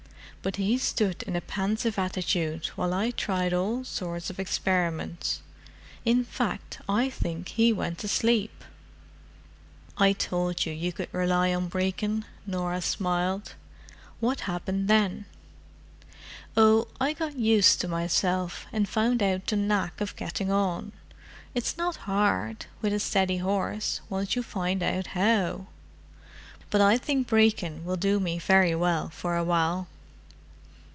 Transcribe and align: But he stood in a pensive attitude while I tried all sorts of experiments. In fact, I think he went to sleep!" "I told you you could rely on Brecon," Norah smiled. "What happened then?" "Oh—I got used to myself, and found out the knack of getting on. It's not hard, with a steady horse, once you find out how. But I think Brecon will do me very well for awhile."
But 0.43 0.55
he 0.55 0.79
stood 0.79 1.21
in 1.21 1.35
a 1.35 1.39
pensive 1.41 1.99
attitude 1.99 2.65
while 2.75 2.95
I 2.95 3.11
tried 3.11 3.53
all 3.53 3.83
sorts 3.83 4.31
of 4.31 4.39
experiments. 4.39 5.39
In 6.03 6.23
fact, 6.25 6.81
I 6.89 7.11
think 7.11 7.49
he 7.49 7.71
went 7.71 7.99
to 7.99 8.07
sleep!" 8.07 8.63
"I 9.99 10.13
told 10.13 10.65
you 10.65 10.73
you 10.73 10.93
could 10.93 11.09
rely 11.13 11.53
on 11.53 11.67
Brecon," 11.67 12.25
Norah 12.47 12.81
smiled. 12.81 13.53
"What 14.19 14.39
happened 14.49 14.87
then?" 14.87 15.25
"Oh—I 16.57 17.13
got 17.13 17.35
used 17.37 17.79
to 17.81 17.87
myself, 17.87 18.65
and 18.73 18.89
found 18.89 19.21
out 19.21 19.45
the 19.45 19.55
knack 19.55 20.01
of 20.01 20.15
getting 20.15 20.51
on. 20.51 20.91
It's 21.53 21.77
not 21.77 21.97
hard, 22.09 22.65
with 22.81 22.93
a 22.93 22.99
steady 22.99 23.37
horse, 23.37 24.01
once 24.09 24.35
you 24.35 24.41
find 24.41 24.81
out 24.81 25.05
how. 25.13 25.67
But 26.71 26.81
I 26.81 26.97
think 26.97 27.27
Brecon 27.27 27.85
will 27.85 27.95
do 27.95 28.19
me 28.19 28.39
very 28.39 28.73
well 28.73 29.09
for 29.09 29.37
awhile." 29.37 29.87